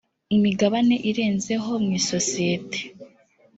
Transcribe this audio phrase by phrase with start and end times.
[0.35, 2.79] imigabane irenzeho mu isosiyete